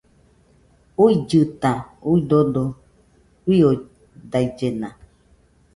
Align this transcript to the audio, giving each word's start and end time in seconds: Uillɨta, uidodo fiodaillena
Uillɨta, 1.03 1.71
uidodo 2.09 2.63
fiodaillena 3.43 4.89